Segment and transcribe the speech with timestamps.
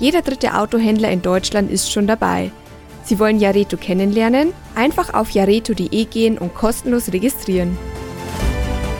[0.00, 2.50] Jeder dritte Autohändler in Deutschland ist schon dabei.
[3.04, 4.54] Sie wollen Jareto kennenlernen?
[4.74, 7.76] Einfach auf jareto.de gehen und kostenlos registrieren.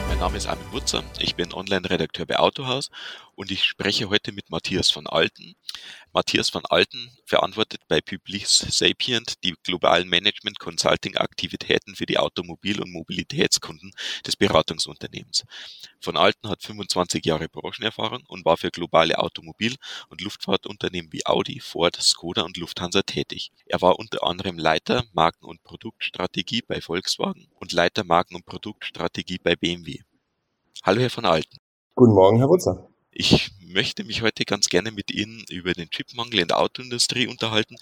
[0.09, 2.91] Mein Name ist Armin Wutzer, ich bin Online-Redakteur bei Autohaus
[3.35, 5.55] und ich spreche heute mit Matthias von Alten.
[6.13, 12.81] Matthias von Alten verantwortet bei Publis Sapient die globalen Management Consulting Aktivitäten für die Automobil-
[12.81, 13.93] und Mobilitätskunden
[14.25, 15.45] des Beratungsunternehmens.
[15.99, 19.77] Von Alten hat 25 Jahre Branchenerfahrung und war für globale Automobil-
[20.09, 23.51] und Luftfahrtunternehmen wie Audi, Ford, Skoda und Lufthansa tätig.
[23.65, 29.37] Er war unter anderem Leiter Marken- und Produktstrategie bei Volkswagen und Leiter Marken- und Produktstrategie
[29.37, 29.99] bei BMW.
[30.83, 31.57] Hallo, Herr von Alten.
[31.95, 32.90] Guten Morgen, Herr Wutzer.
[33.13, 37.75] Ich möchte mich heute ganz gerne mit Ihnen über den Chipmangel in der Autoindustrie unterhalten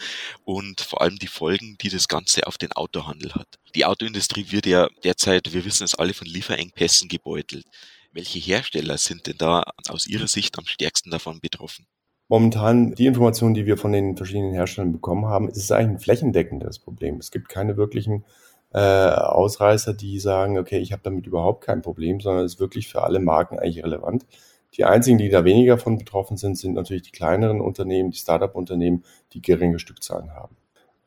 [0.44, 3.60] und vor allem die Folgen, die das Ganze auf den Autohandel hat.
[3.76, 7.66] Die Autoindustrie wird ja derzeit, wir wissen es alle, von Lieferengpässen gebeutelt.
[8.12, 11.86] Welche Hersteller sind denn da aus Ihrer Sicht am stärksten davon betroffen?
[12.28, 16.00] Momentan die Informationen, die wir von den verschiedenen Herstellern bekommen haben, ist es eigentlich ein
[16.00, 17.18] flächendeckendes Problem.
[17.18, 18.26] Es gibt keine wirklichen
[18.74, 22.88] äh, Ausreißer, die sagen, okay, ich habe damit überhaupt kein Problem, sondern es ist wirklich
[22.88, 24.26] für alle Marken eigentlich relevant.
[24.76, 29.04] Die einzigen, die da weniger von betroffen sind, sind natürlich die kleineren Unternehmen, die Startup-Unternehmen,
[29.34, 30.56] die geringe Stückzahlen haben.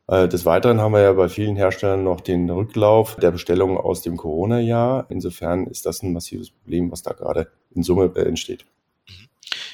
[0.09, 4.03] Äh, des Weiteren haben wir ja bei vielen Herstellern noch den Rücklauf der Bestellungen aus
[4.03, 5.07] dem Corona-Jahr.
[5.11, 8.67] Insofern ist das ein massives Problem, was da gerade in Summe äh, entsteht.
[9.09, 9.29] Mhm.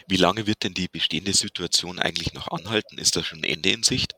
[0.06, 2.98] Wie lange wird denn die bestehende Situation eigentlich noch anhalten?
[2.98, 4.14] Ist da schon ein Ende in Sicht?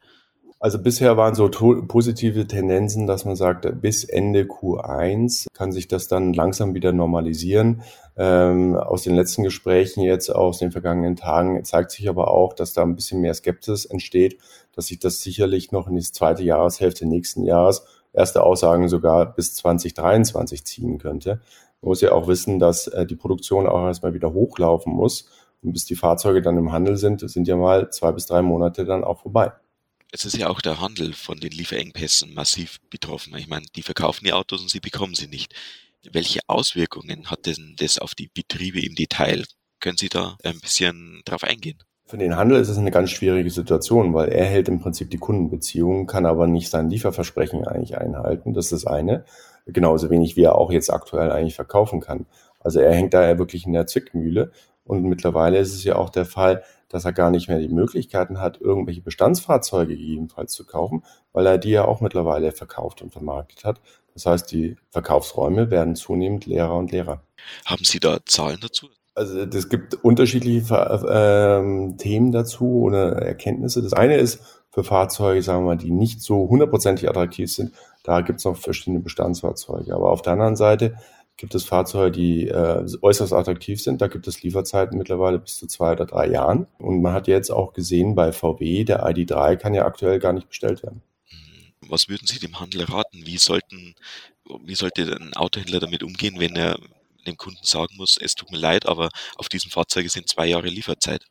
[0.62, 6.07] Also bisher waren so positive Tendenzen, dass man sagt, bis Ende Q1 kann sich das
[6.07, 7.80] dann langsam wieder normalisieren.
[8.14, 12.74] Ähm, aus den letzten Gesprächen jetzt aus den vergangenen Tagen zeigt sich aber auch, dass
[12.74, 14.36] da ein bisschen mehr Skepsis entsteht,
[14.77, 19.55] dass sich das sicherlich noch in die zweite Jahreshälfte nächsten Jahres, erste Aussagen sogar bis
[19.55, 21.40] 2023 ziehen könnte.
[21.80, 25.30] Man muss ja auch wissen, dass äh, die Produktion auch erstmal wieder hochlaufen muss.
[25.63, 28.84] Und bis die Fahrzeuge dann im Handel sind, sind ja mal zwei bis drei Monate
[28.84, 29.52] dann auch vorbei
[30.12, 33.34] es ist ja auch der Handel von den Lieferengpässen massiv betroffen.
[33.36, 35.54] Ich meine, die verkaufen die Autos und sie bekommen sie nicht.
[36.10, 39.44] Welche Auswirkungen hat denn das auf die Betriebe im Detail?
[39.80, 41.78] Können Sie da ein bisschen drauf eingehen?
[42.06, 45.18] Für den Handel ist es eine ganz schwierige Situation, weil er hält im Prinzip die
[45.18, 48.52] Kundenbeziehungen, kann aber nicht sein Lieferversprechen eigentlich einhalten.
[48.52, 49.24] Das ist das eine.
[49.66, 52.27] Genauso wenig wie er auch jetzt aktuell eigentlich verkaufen kann.
[52.58, 54.50] Also er hängt da ja wirklich in der Zwickmühle.
[54.84, 58.40] Und mittlerweile ist es ja auch der Fall, dass er gar nicht mehr die Möglichkeiten
[58.40, 63.64] hat, irgendwelche Bestandsfahrzeuge gegebenenfalls zu kaufen, weil er die ja auch mittlerweile verkauft und vermarktet
[63.64, 63.80] hat.
[64.12, 67.23] Das heißt, die Verkaufsräume werden zunehmend leerer und leerer.
[67.64, 68.89] Haben Sie da Zahlen dazu?
[69.14, 73.83] Also es gibt unterschiedliche äh, Themen dazu oder Erkenntnisse.
[73.83, 74.40] Das eine ist
[74.70, 77.72] für Fahrzeuge, sagen wir mal, die nicht so hundertprozentig attraktiv sind.
[78.05, 79.95] Da gibt es noch verschiedene Bestandsfahrzeuge.
[79.95, 80.96] Aber auf der anderen Seite
[81.40, 84.02] gibt es Fahrzeuge, die äh, äußerst attraktiv sind.
[84.02, 86.67] Da gibt es Lieferzeiten mittlerweile bis zu zwei oder drei Jahren.
[86.78, 90.48] Und man hat jetzt auch gesehen bei VW, der ID3 kann ja aktuell gar nicht
[90.48, 91.02] bestellt werden.
[91.89, 93.24] Was würden Sie dem Handel raten?
[93.24, 93.95] Wie sollten,
[94.64, 96.78] wie sollte ein Autohändler damit umgehen, wenn er
[97.27, 100.68] dem Kunden sagen muss, es tut mir leid, aber auf diesem Fahrzeug sind zwei Jahre
[100.68, 101.27] Lieferzeit?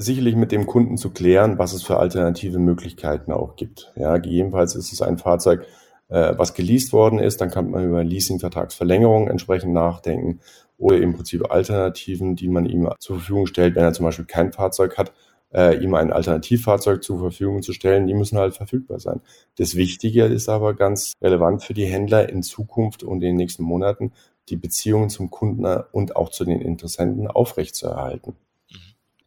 [0.00, 3.92] sicherlich mit dem Kunden zu klären, was es für alternative Möglichkeiten auch gibt.
[3.96, 5.66] Ja, gegebenenfalls ist es ein Fahrzeug,
[6.08, 10.40] äh, was geleast worden ist, dann kann man über Leasing-Vertragsverlängerung entsprechend nachdenken
[10.76, 14.52] oder im Prinzip Alternativen, die man ihm zur Verfügung stellt, wenn er zum Beispiel kein
[14.52, 15.12] Fahrzeug hat,
[15.52, 19.20] äh, ihm ein Alternativfahrzeug zur Verfügung zu stellen, die müssen halt verfügbar sein.
[19.56, 23.62] Das Wichtige ist aber ganz relevant für die Händler in Zukunft und in den nächsten
[23.62, 24.12] Monaten,
[24.48, 28.34] die Beziehungen zum Kunden und auch zu den Interessenten aufrechtzuerhalten.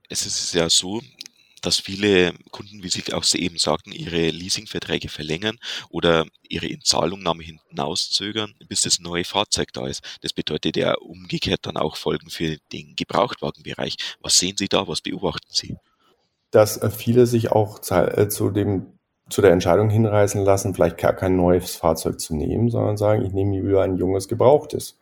[0.09, 0.99] Es ist ja so,
[1.61, 5.57] dass viele Kunden, wie Sie auch eben sagten, ihre Leasingverträge verlängern
[5.89, 10.03] oder ihre Inzahlungnahme hinten auszögern, bis das neue Fahrzeug da ist.
[10.21, 13.97] Das bedeutet ja umgekehrt dann auch Folgen für den Gebrauchtwagenbereich.
[14.21, 14.87] Was sehen Sie da?
[14.87, 15.77] Was beobachten Sie?
[16.51, 18.97] Dass äh, viele sich auch äh, zu dem
[19.29, 23.31] zu der Entscheidung hinreißen lassen, vielleicht gar kein neues Fahrzeug zu nehmen, sondern sagen, ich
[23.31, 24.97] nehme lieber ein junges, gebrauchtes.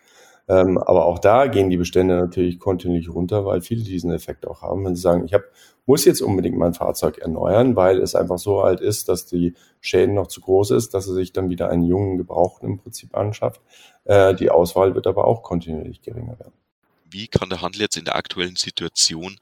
[0.49, 4.63] Ähm, aber auch da gehen die Bestände natürlich kontinuierlich runter, weil viele diesen Effekt auch
[4.63, 4.83] haben.
[4.83, 5.43] Wenn sie sagen, ich hab,
[5.85, 10.15] muss jetzt unbedingt mein Fahrzeug erneuern, weil es einfach so alt ist, dass die Schäden
[10.15, 13.61] noch zu groß ist, dass er sich dann wieder einen jungen Gebrauchten im Prinzip anschafft.
[14.05, 16.53] Äh, die Auswahl wird aber auch kontinuierlich geringer werden.
[17.11, 19.37] Wie kann der Handel jetzt in der aktuellen Situation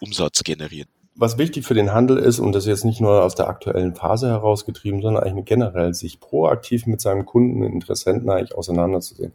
[0.00, 0.88] Umsatz generieren?
[1.14, 4.28] Was wichtig für den Handel ist, und das jetzt nicht nur aus der aktuellen Phase
[4.28, 9.34] herausgetrieben, sondern eigentlich generell, sich proaktiv mit seinem Kunden, Interessenten eigentlich auseinanderzusehen.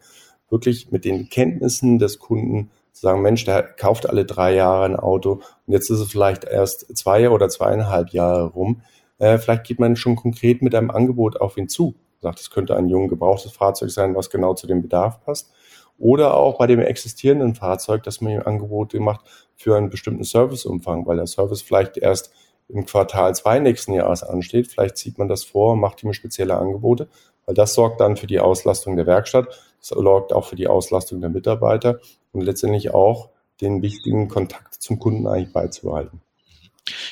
[0.49, 4.95] Wirklich mit den Kenntnissen des Kunden zu sagen, Mensch, der kauft alle drei Jahre ein
[4.95, 8.81] Auto und jetzt ist es vielleicht erst zwei oder zweieinhalb Jahre rum.
[9.19, 11.95] Äh, vielleicht geht man schon konkret mit einem Angebot auf ihn zu.
[12.21, 15.51] Sagt, es könnte ein jung gebrauchtes Fahrzeug sein, was genau zu dem Bedarf passt.
[15.99, 21.05] Oder auch bei dem existierenden Fahrzeug, dass man ihm Angebote macht für einen bestimmten Serviceumfang,
[21.05, 22.31] weil der Service vielleicht erst
[22.69, 24.67] im Quartal zwei nächsten Jahres ansteht.
[24.67, 27.07] Vielleicht zieht man das vor und macht ihm spezielle Angebote,
[27.45, 29.47] weil das sorgt dann für die Auslastung der Werkstatt,
[29.79, 31.99] das sorgt auch für die Auslastung der Mitarbeiter
[32.31, 33.29] und letztendlich auch
[33.61, 36.21] den wichtigen Kontakt zum Kunden eigentlich beizubehalten.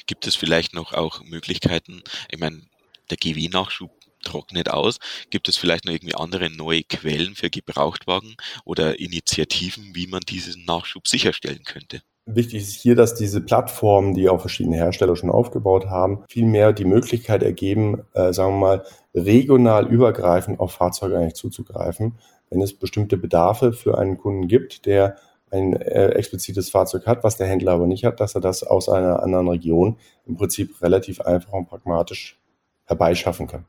[0.06, 2.62] Gibt es vielleicht noch auch Möglichkeiten, ich meine,
[3.10, 3.92] der GW-Nachschub
[4.24, 4.98] trocknet aus.
[5.30, 8.36] Gibt es vielleicht noch irgendwie andere neue Quellen für Gebrauchtwagen
[8.66, 12.02] oder Initiativen, wie man diesen Nachschub sicherstellen könnte?
[12.28, 16.74] Wichtig ist hier, dass diese Plattformen, die auch verschiedene Hersteller schon aufgebaut haben, viel mehr
[16.74, 18.84] die Möglichkeit ergeben, äh, sagen wir mal,
[19.14, 22.16] regional übergreifend auf Fahrzeuge eigentlich zuzugreifen.
[22.50, 25.18] Wenn es bestimmte Bedarfe für einen Kunden gibt, der
[25.52, 28.90] ein äh, explizites Fahrzeug hat, was der Händler aber nicht hat, dass er das aus
[28.90, 32.40] einer anderen Region im Prinzip relativ einfach und pragmatisch
[32.86, 33.66] herbeischaffen kann.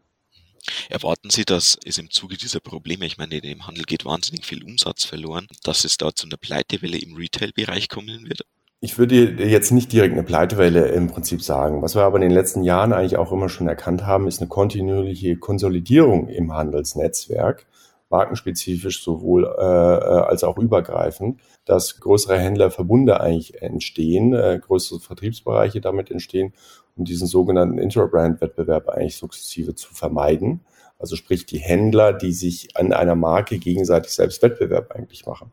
[0.88, 4.62] Erwarten Sie, dass es im Zuge dieser Probleme, ich meine, im Handel geht wahnsinnig viel
[4.62, 8.42] Umsatz verloren, dass es da zu einer Pleitewelle im Retail-Bereich kommen wird?
[8.80, 9.14] Ich würde
[9.44, 11.82] jetzt nicht direkt eine Pleitewelle im Prinzip sagen.
[11.82, 14.48] Was wir aber in den letzten Jahren eigentlich auch immer schon erkannt haben, ist eine
[14.48, 17.66] kontinuierliche Konsolidierung im Handelsnetzwerk,
[18.10, 26.10] markenspezifisch sowohl äh als auch übergreifend, dass größere Händlerverbunde eigentlich entstehen, äh, größere Vertriebsbereiche damit
[26.10, 26.52] entstehen
[26.96, 30.60] um diesen sogenannten Intrabrand-Wettbewerb eigentlich sukzessive zu vermeiden.
[30.98, 35.52] Also sprich die Händler, die sich an einer Marke gegenseitig selbst Wettbewerb eigentlich machen.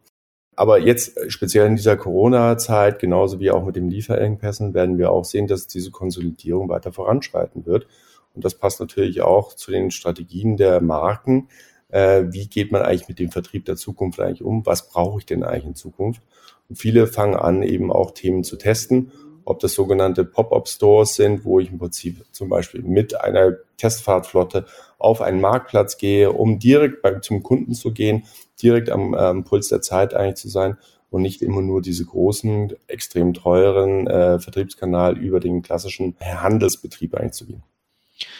[0.55, 5.11] Aber jetzt äh, speziell in dieser Corona-Zeit, genauso wie auch mit dem Lieferengpässen, werden wir
[5.11, 7.87] auch sehen, dass diese Konsolidierung weiter voranschreiten wird.
[8.33, 11.49] Und das passt natürlich auch zu den Strategien der Marken.
[11.89, 14.65] Äh, wie geht man eigentlich mit dem Vertrieb der Zukunft eigentlich um?
[14.65, 16.21] Was brauche ich denn eigentlich in Zukunft?
[16.69, 19.11] Und viele fangen an, eben auch Themen zu testen
[19.45, 24.65] ob das sogenannte Pop-up-Stores sind, wo ich im Prinzip zum Beispiel mit einer Testfahrtflotte
[24.97, 28.23] auf einen Marktplatz gehe, um direkt beim, zum Kunden zu gehen,
[28.61, 30.77] direkt am ähm, Puls der Zeit eigentlich zu sein
[31.09, 37.33] und nicht immer nur diese großen, extrem teuren äh, Vertriebskanal über den klassischen Handelsbetrieb eigentlich
[37.33, 37.63] zu gehen.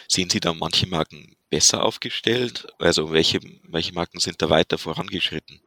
[0.08, 2.66] Sehen Sie da manche Marken besser aufgestellt?
[2.78, 5.60] Also welche, welche Marken sind da weiter vorangeschritten?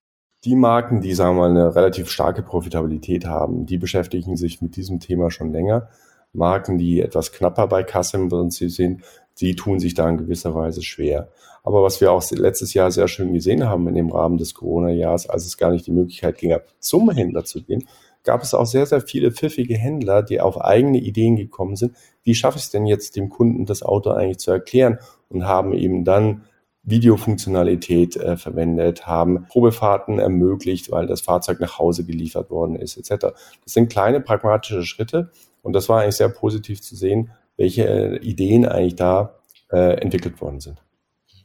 [0.47, 4.77] Die Marken, die, sagen wir mal, eine relativ starke Profitabilität haben, die beschäftigen sich mit
[4.77, 5.89] diesem Thema schon länger.
[6.31, 9.01] Marken, die etwas knapper bei Kasse im Prinzip sind,
[9.39, 11.27] die tun sich da in gewisser Weise schwer.
[11.65, 15.27] Aber was wir auch letztes Jahr sehr schön gesehen haben in dem Rahmen des Corona-Jahres,
[15.27, 17.83] als es gar nicht die Möglichkeit ging, zum Händler zu gehen,
[18.23, 21.94] gab es auch sehr, sehr viele pfiffige Händler, die auf eigene Ideen gekommen sind.
[22.23, 24.99] Wie schaffe ich es denn jetzt, dem Kunden das Auto eigentlich zu erklären?
[25.27, 26.44] Und haben eben dann
[26.87, 33.27] Videofunktionalität äh, verwendet, haben Probefahrten ermöglicht, weil das Fahrzeug nach Hause geliefert worden ist, etc.
[33.63, 35.29] Das sind kleine pragmatische Schritte
[35.61, 39.35] und das war eigentlich sehr positiv zu sehen, welche äh, Ideen eigentlich da
[39.69, 40.81] äh, entwickelt worden sind.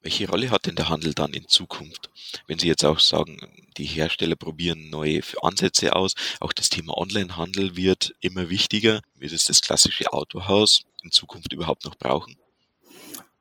[0.03, 2.11] Welche Rolle hat denn der Handel dann in Zukunft?
[2.47, 3.39] Wenn Sie jetzt auch sagen,
[3.77, 9.01] die Hersteller probieren neue Ansätze aus, auch das Thema Onlinehandel wird immer wichtiger.
[9.17, 12.37] Wird es das klassische Autohaus in Zukunft überhaupt noch brauchen?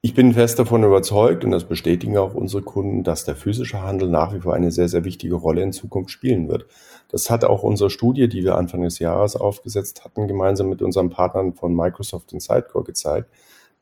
[0.03, 4.09] Ich bin fest davon überzeugt, und das bestätigen auch unsere Kunden, dass der physische Handel
[4.09, 6.65] nach wie vor eine sehr, sehr wichtige Rolle in Zukunft spielen wird.
[7.09, 11.11] Das hat auch unsere Studie, die wir Anfang des Jahres aufgesetzt hatten, gemeinsam mit unseren
[11.11, 13.29] Partnern von Microsoft und Sidecore gezeigt,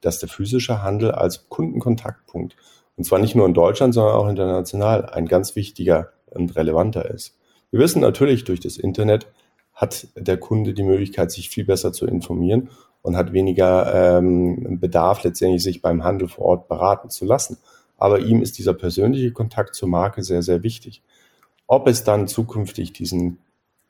[0.01, 2.57] dass der physische Handel als Kundenkontaktpunkt,
[2.97, 7.37] und zwar nicht nur in Deutschland, sondern auch international, ein ganz wichtiger und relevanter ist.
[7.71, 9.27] Wir wissen natürlich, durch das Internet
[9.73, 12.69] hat der Kunde die Möglichkeit, sich viel besser zu informieren
[13.01, 17.57] und hat weniger ähm, Bedarf, letztendlich sich beim Handel vor Ort beraten zu lassen.
[17.97, 21.01] Aber ihm ist dieser persönliche Kontakt zur Marke sehr, sehr wichtig.
[21.67, 23.39] Ob es dann zukünftig diesen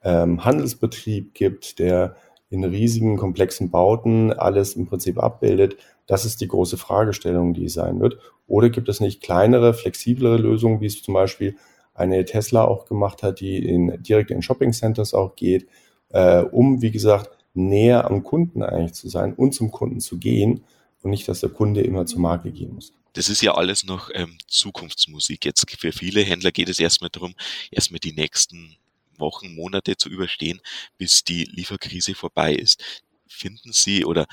[0.02, 2.16] ähm, Handelsbetrieb gibt, der
[2.50, 5.76] in riesigen, komplexen Bauten alles im Prinzip abbildet,
[6.06, 8.18] das ist die große Fragestellung, die sein wird.
[8.48, 11.56] Oder gibt es nicht kleinere, flexiblere Lösungen, wie es zum Beispiel
[11.94, 15.68] eine Tesla auch gemacht hat, die in, direkt in Shopping Centers auch geht,
[16.08, 20.64] äh, um, wie gesagt, näher am Kunden eigentlich zu sein und zum Kunden zu gehen
[21.02, 22.92] und nicht, dass der Kunde immer zur Marke gehen muss.
[23.14, 25.44] Das ist ja alles noch ähm, Zukunftsmusik.
[25.44, 27.34] Jetzt für viele Händler geht es erstmal darum,
[27.70, 28.76] erstmal die nächsten
[29.18, 30.60] Wochen, Monate zu überstehen,
[30.96, 32.82] bis die Lieferkrise vorbei ist.
[33.26, 34.26] Finden Sie oder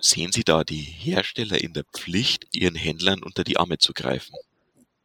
[0.00, 4.34] sehen Sie da die Hersteller in der Pflicht, ihren Händlern unter die Arme zu greifen?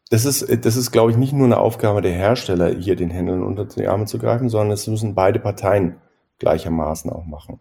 [0.09, 3.43] Das ist, das ist, glaube ich, nicht nur eine Aufgabe der Hersteller, hier den Händlern
[3.43, 6.01] unter die Arme zu greifen, sondern es müssen beide Parteien
[6.39, 7.59] gleichermaßen auch machen.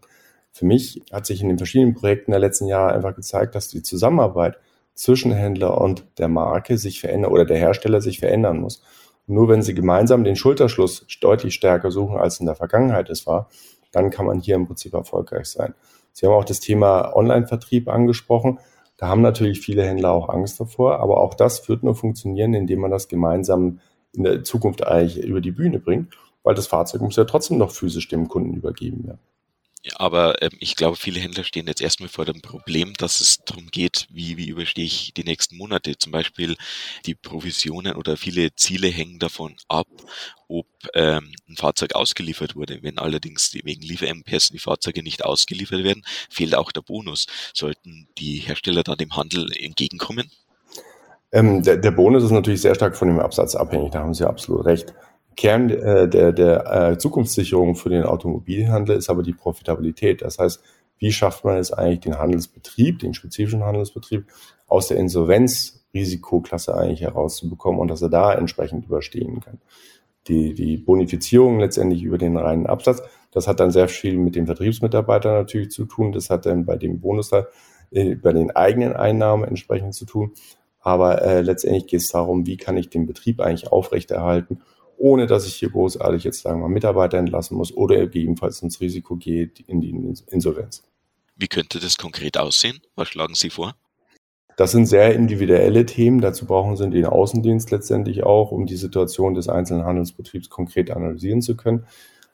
[0.51, 3.83] Für mich hat sich in den verschiedenen Projekten der letzten Jahre einfach gezeigt, dass die
[3.83, 4.57] Zusammenarbeit
[4.93, 8.81] zwischen Händler und der Marke sich verändern oder der Hersteller sich verändern muss.
[9.27, 13.49] Nur wenn sie gemeinsam den Schulterschluss deutlich stärker suchen, als in der Vergangenheit es war,
[13.91, 15.73] dann kann man hier im Prinzip erfolgreich sein.
[16.11, 18.59] Sie haben auch das Thema Online-Vertrieb angesprochen.
[18.97, 22.81] Da haben natürlich viele Händler auch Angst davor, aber auch das wird nur funktionieren, indem
[22.81, 23.79] man das gemeinsam
[24.13, 27.71] in der Zukunft eigentlich über die Bühne bringt, weil das Fahrzeug muss ja trotzdem noch
[27.71, 29.19] physisch dem Kunden übergeben werden.
[29.95, 33.67] Aber ähm, ich glaube, viele Händler stehen jetzt erstmal vor dem Problem, dass es darum
[33.67, 35.97] geht, wie, wie überstehe ich die nächsten Monate.
[35.97, 36.57] Zum Beispiel
[37.05, 39.87] die Provisionen oder viele Ziele hängen davon ab,
[40.49, 42.79] ob ähm, ein Fahrzeug ausgeliefert wurde.
[42.81, 47.27] Wenn allerdings wegen Lieferengpässen die Fahrzeuge nicht ausgeliefert werden, fehlt auch der Bonus.
[47.53, 50.29] Sollten die Hersteller da dem Handel entgegenkommen?
[51.31, 54.27] Ähm, der, der Bonus ist natürlich sehr stark von dem Absatz abhängig, da haben Sie
[54.27, 54.93] absolut recht.
[55.39, 60.21] Kern äh, der, der äh, Zukunftssicherung für den Automobilhandel ist aber die Profitabilität.
[60.21, 60.61] Das heißt,
[60.97, 64.25] wie schafft man es eigentlich, den Handelsbetrieb, den spezifischen Handelsbetrieb
[64.67, 69.59] aus der Insolvenzrisikoklasse eigentlich herauszubekommen und dass er da entsprechend überstehen kann.
[70.27, 74.45] Die, die Bonifizierung letztendlich über den reinen Absatz, das hat dann sehr viel mit den
[74.45, 76.11] Vertriebsmitarbeitern natürlich zu tun.
[76.11, 80.33] Das hat dann bei dem Bonus äh, bei den eigenen Einnahmen entsprechend zu tun.
[80.81, 84.59] Aber äh, letztendlich geht es darum, wie kann ich den Betrieb eigentlich aufrechterhalten
[84.99, 88.81] ohne dass ich hier großartig jetzt sagen wir mal Mitarbeiter entlassen muss oder gegebenenfalls ins
[88.81, 89.89] Risiko geht in die
[90.27, 90.83] Insolvenz.
[91.35, 92.81] Wie könnte das konkret aussehen?
[92.95, 93.75] Was schlagen Sie vor?
[94.57, 96.19] Das sind sehr individuelle Themen.
[96.19, 101.41] Dazu brauchen Sie den Außendienst letztendlich auch, um die Situation des einzelnen Handelsbetriebs konkret analysieren
[101.41, 101.85] zu können.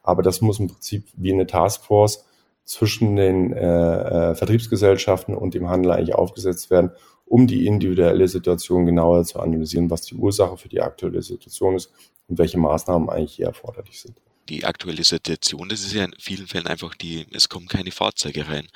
[0.01, 2.25] Aber das muss im Prinzip wie eine Taskforce
[2.65, 6.91] zwischen den äh, äh, Vertriebsgesellschaften und dem Handel eigentlich aufgesetzt werden,
[7.25, 11.91] um die individuelle Situation genauer zu analysieren, was die Ursache für die aktuelle Situation ist
[12.27, 14.17] und welche Maßnahmen eigentlich hier erforderlich sind.
[14.50, 18.48] Die aktuelle Situation, das ist ja in vielen Fällen einfach die, es kommen keine Fahrzeuge
[18.48, 18.67] rein.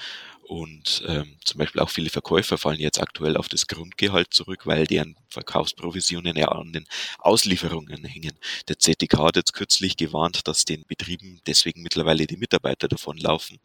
[0.50, 4.88] Und ähm, zum Beispiel auch viele Verkäufer fallen jetzt aktuell auf das Grundgehalt zurück, weil
[4.88, 6.88] deren Verkaufsprovisionen ja an den
[7.20, 8.36] Auslieferungen hängen.
[8.68, 13.60] Der ZDK hat jetzt kürzlich gewarnt, dass den Betrieben deswegen mittlerweile die Mitarbeiter davonlaufen,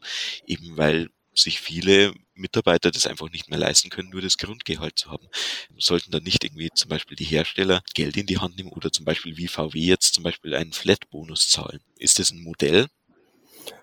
[0.45, 5.09] eben weil sich viele Mitarbeiter das einfach nicht mehr leisten können, nur das Grundgehalt zu
[5.09, 5.27] haben.
[5.79, 9.05] Sollten dann nicht irgendwie zum Beispiel die Hersteller Geld in die Hand nehmen oder zum
[9.05, 11.79] Beispiel wie VW jetzt zum Beispiel einen Flat-Bonus zahlen?
[11.97, 12.89] Ist das ein Modell?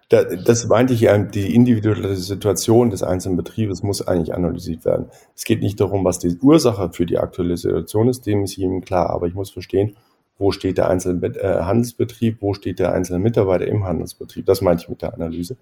[0.09, 5.07] Das meinte ich, die individuelle Situation des einzelnen Betriebes muss eigentlich analysiert werden.
[5.35, 8.83] Es geht nicht darum, was die Ursache für die aktuelle Situation ist, dem ist jedem
[8.83, 9.97] klar, aber ich muss verstehen,
[10.39, 14.45] wo steht der einzelne äh, Handelsbetrieb, wo steht der einzelne Mitarbeiter im Handelsbetrieb.
[14.45, 15.57] Das meinte ich mit der Analyse.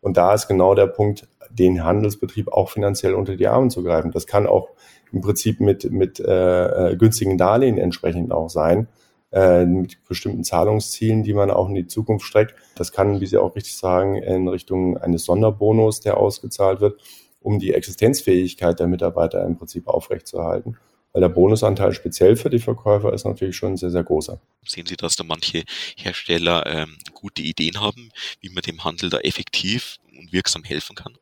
[0.00, 4.10] Und da ist genau der Punkt, den Handelsbetrieb auch finanziell unter die Arme zu greifen.
[4.10, 4.68] Das kann auch
[5.12, 8.88] im Prinzip mit, mit äh, äh, günstigen Darlehen entsprechend auch sein,
[9.32, 12.54] äh, mit bestimmten Zahlungszielen, die man auch in die Zukunft streckt.
[12.74, 17.00] Das kann, wie Sie auch richtig sagen, in Richtung eines Sonderbonus, der ausgezahlt wird,
[17.40, 20.76] um die Existenzfähigkeit der Mitarbeiter im Prinzip aufrechtzuerhalten
[21.12, 24.40] weil der Bonusanteil speziell für die Verkäufer ist natürlich schon sehr, sehr großer.
[24.64, 25.62] Sehen Sie, dass da manche
[25.96, 28.10] Hersteller ähm, gute Ideen haben,
[28.40, 31.16] wie man dem Handel da effektiv und wirksam helfen kann?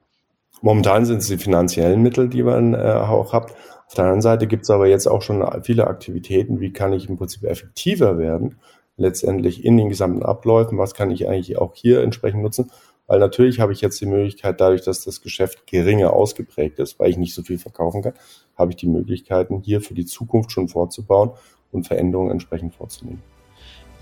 [0.63, 3.55] Momentan sind es die finanziellen Mittel, die man äh, auch hat.
[3.91, 7.09] Auf der anderen Seite gibt es aber jetzt auch schon viele Aktivitäten, wie kann ich
[7.09, 8.61] im Prinzip effektiver werden,
[8.97, 12.71] letztendlich in den gesamten Abläufen, was kann ich eigentlich auch hier entsprechend nutzen.
[13.09, 17.11] Weil natürlich habe ich jetzt die Möglichkeit, dadurch, dass das Geschäft geringer ausgeprägt ist, weil
[17.11, 18.13] ich nicht so viel verkaufen kann,
[18.57, 21.33] habe ich die Möglichkeiten, hier für die Zukunft schon vorzubauen
[21.73, 23.25] und Veränderungen entsprechend vorzunehmen.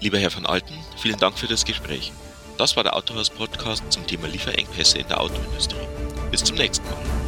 [0.03, 2.13] Lieber Herr van Alten, vielen Dank für das Gespräch.
[2.59, 5.77] Das war der Autohaus Podcast zum Thema Lieferengpässe in der Autoindustrie.
[6.31, 7.28] Bis zum nächsten Mal.